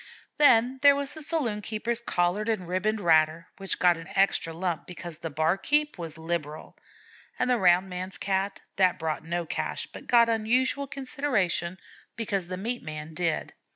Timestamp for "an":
3.97-4.09